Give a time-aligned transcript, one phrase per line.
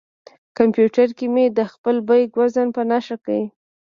[0.57, 3.39] کمپیوټر کې مې د خپل بیک وزن په نښه کړ.